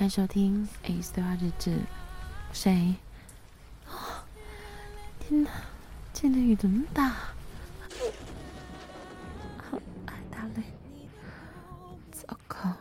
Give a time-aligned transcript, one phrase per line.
[0.00, 1.72] 欢迎收听《A 四二日志》。
[2.54, 2.94] 谁？
[5.18, 5.50] 天哪！
[6.14, 7.10] 今天雨这么大，
[9.58, 10.62] 好还打雷。
[12.12, 12.74] 糟糕，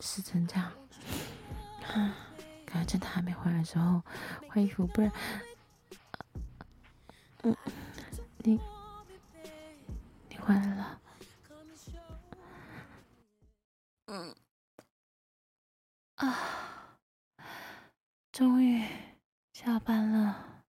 [0.00, 0.72] 湿成这样。
[1.86, 2.16] 啊，
[2.66, 4.02] 赶趁他还没回来的时候
[4.48, 5.12] 换衣服，不然……
[7.42, 7.56] 嗯，
[8.38, 8.58] 你
[10.28, 10.99] 你回来了。
[18.40, 18.82] 终于
[19.52, 20.64] 下班了！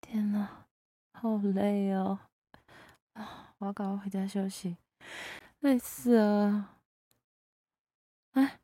[0.00, 0.66] 天哪，
[1.12, 2.18] 好累哦！
[3.12, 4.78] 啊，我要赶快回家休息，
[5.60, 6.78] 累死了！
[8.30, 8.58] 哎，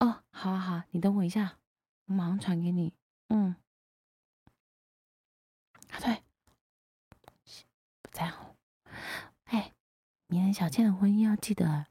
[0.00, 1.58] 哦，好啊好，你等我一下，
[2.06, 2.92] 我马上传给你。
[3.28, 3.54] 嗯，
[5.90, 6.24] 啊对，
[8.02, 8.56] 不在乎。
[9.44, 9.72] 哎，
[10.26, 11.86] 明天小倩的婚姻要记得。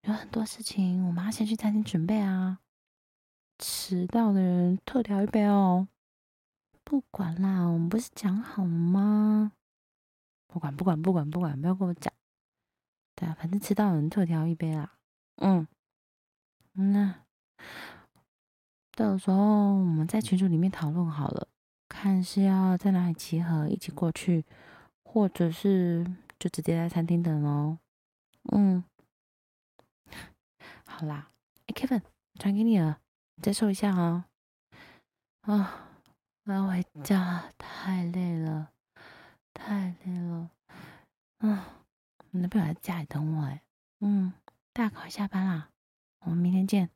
[0.00, 2.58] 有很多事情，我们要先去餐厅准备啊！
[3.62, 5.86] 迟到的人特调一杯哦。
[6.82, 9.52] 不管啦，我们不是讲好吗？
[10.48, 12.12] 不管不管不管不管，不要跟我讲。
[13.14, 14.94] 对啊，反正迟到的人特调一杯啦。
[15.36, 15.68] 嗯，
[16.72, 17.22] 那
[18.96, 19.36] 到时候
[19.76, 21.46] 我们在群组里面讨论好了，
[21.88, 24.44] 看是要在哪里集合，一起过去，
[25.04, 26.04] 或者是
[26.36, 27.78] 就直接在餐厅等哦。
[28.50, 28.82] 嗯。
[30.84, 31.30] 好啦，
[31.68, 32.02] 哎，Kevin，
[32.40, 32.98] 传给你了，
[33.40, 34.26] 再说一下啊。
[35.42, 35.88] 啊，
[36.44, 38.70] 我要回家，太累了，
[39.54, 40.50] 太累了。
[41.38, 41.84] 啊，
[42.30, 43.62] 我男朋友在家里等我哎。
[44.00, 44.32] 嗯，
[44.72, 45.70] 大家快下班啦，
[46.20, 46.90] 我们明天见，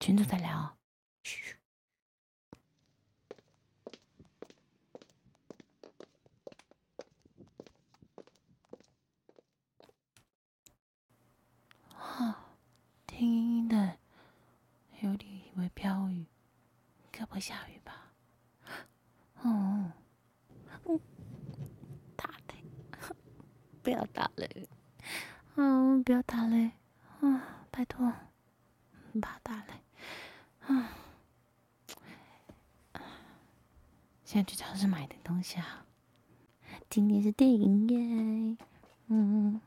[0.00, 0.76] 群主再聊。
[1.22, 1.56] 嘘。
[13.06, 13.96] 听的
[15.00, 16.26] 有点以为飘雨，
[17.12, 18.12] 该不会下雨吧？
[19.42, 19.90] 哦，
[20.84, 21.00] 嗯，
[22.14, 22.64] 打雷，
[23.82, 24.68] 不要打雷，
[25.56, 26.70] 嗯，不要打雷，
[27.20, 28.12] 啊，拜托，
[29.12, 29.74] 不怕打雷，
[30.68, 30.90] 啊，
[34.24, 35.84] 现在去超市买点东西啊，
[36.88, 38.56] 今天是电影耶，
[39.08, 39.60] 嗯。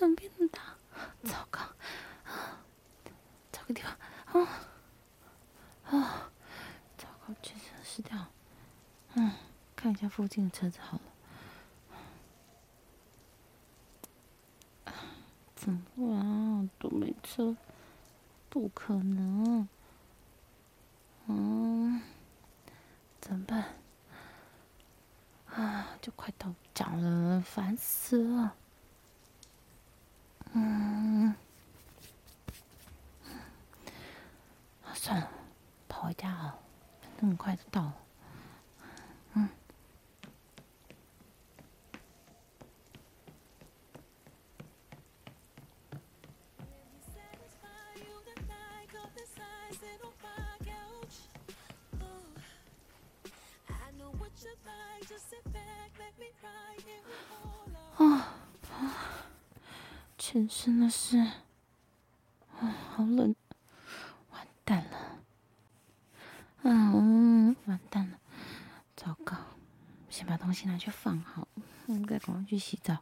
[0.00, 0.62] 怎么变那么大？
[1.30, 1.60] 糟糕！
[3.52, 3.92] 找个地方。
[4.32, 4.48] 啊
[5.90, 6.30] 啊！
[6.96, 8.16] 糟糕，全身湿掉。
[9.12, 9.30] 嗯，
[9.76, 10.98] 看一下附近的车子好
[14.86, 14.94] 了。
[15.54, 16.70] 怎么办？
[16.78, 17.54] 都没车，
[18.48, 19.68] 不可能。
[21.26, 22.00] 嗯，
[23.20, 23.74] 怎么办？
[25.50, 28.56] 啊，就快到家了，烦死了。
[30.52, 31.34] 嗯，
[34.94, 35.30] 算了，
[35.88, 36.58] 跑回家啊，
[37.18, 37.94] 那么快就到了。
[39.34, 39.48] 嗯。
[57.98, 58.26] 啊。
[60.32, 63.34] 全身的事，啊，好冷，
[64.30, 65.18] 完蛋了，
[66.62, 68.20] 嗯，完蛋了，
[68.94, 69.36] 糟糕，
[70.08, 71.48] 先把东西拿去放好，
[71.88, 72.98] 应该赶快去洗澡，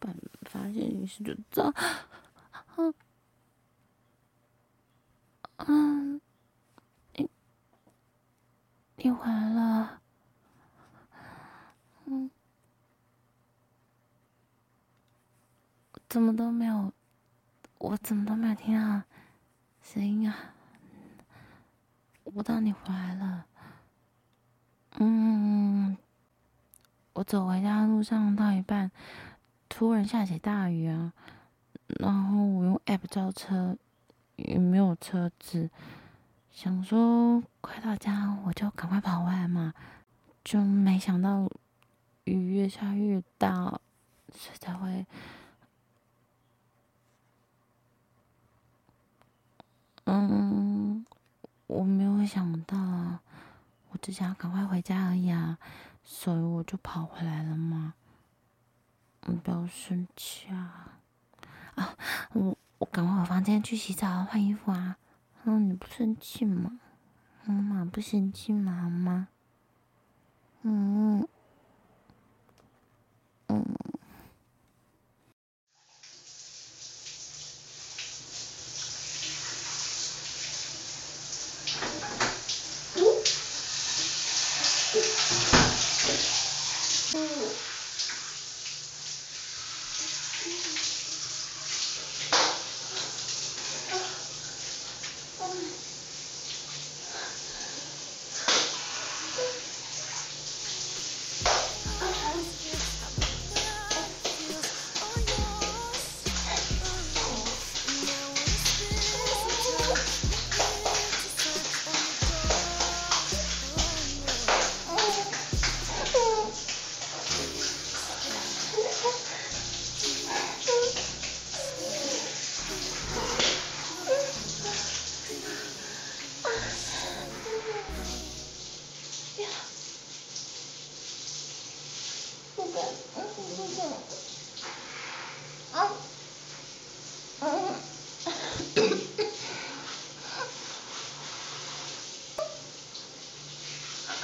[0.00, 2.92] 不然发现浴室就脏，啊，
[5.58, 6.20] 嗯，
[7.14, 7.30] 你，
[8.96, 9.71] 你回来了。
[16.12, 16.92] 怎么都没有，
[17.78, 19.02] 我怎么都没有听到
[19.82, 20.52] 声音啊！
[22.24, 23.46] 我当你回来了，
[24.98, 25.96] 嗯，
[27.14, 28.90] 我走回家的路上到一半，
[29.70, 31.14] 突然下起大雨啊，
[31.86, 33.78] 然后我用 app 叫车，
[34.36, 35.70] 也没有车子，
[36.50, 39.72] 想说快到家我就赶快跑回来嘛，
[40.44, 41.50] 就没想到
[42.24, 43.80] 雨越下越大，
[44.34, 45.06] 所以才会。
[50.04, 51.06] 嗯，
[52.22, 53.20] 我没想到啊，
[53.90, 55.58] 我只想要赶快回家而已啊，
[56.04, 57.94] 所以我就跑回来了嘛。
[59.22, 61.00] 你不要生气啊！
[61.74, 61.96] 啊，
[62.32, 64.98] 我我赶快回房间去洗澡换衣服啊！
[65.42, 66.78] 嗯，你不生气吗？
[67.44, 68.82] 妈妈不生气吗？
[68.82, 69.26] 好吗？
[70.62, 71.26] 嗯。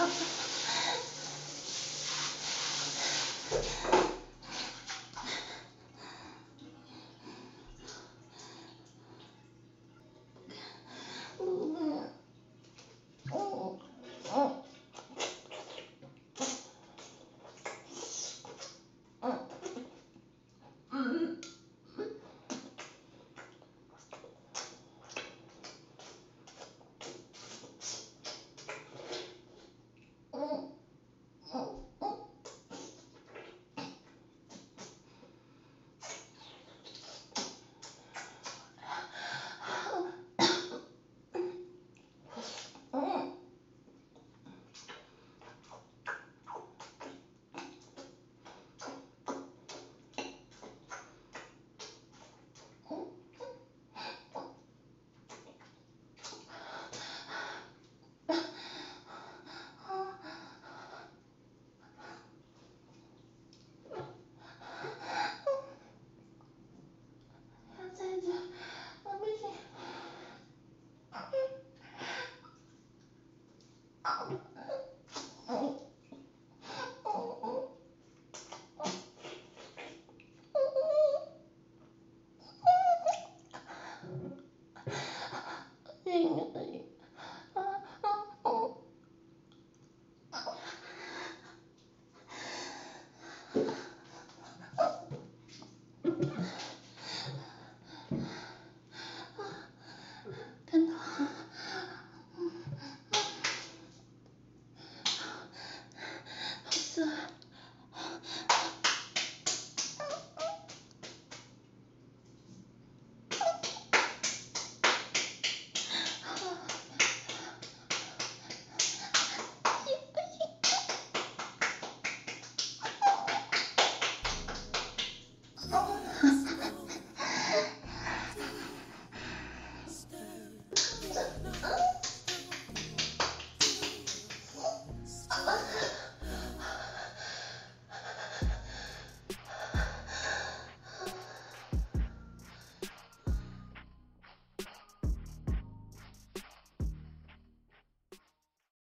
[0.00, 0.27] Okay.